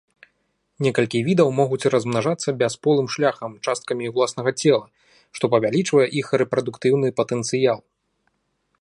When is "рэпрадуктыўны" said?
6.45-7.07